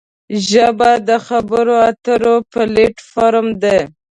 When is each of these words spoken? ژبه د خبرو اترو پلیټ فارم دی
ژبه 0.47 0.91
د 1.07 1.09
خبرو 1.27 1.75
اترو 1.89 2.35
پلیټ 2.51 2.95
فارم 3.11 3.47
دی 3.61 3.79